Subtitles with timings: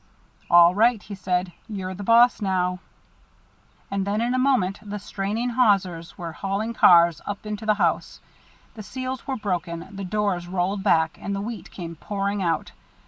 [0.49, 1.51] "All right," he said.
[1.69, 2.79] "You're the boss now."
[3.91, 8.19] And then in a moment the straining hawsers were hauling cars up into the house.
[8.73, 12.71] The seals were broken, the doors rolled back, and the wheat came pouring out.